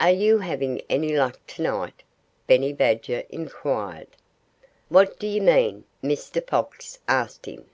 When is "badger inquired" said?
2.72-4.08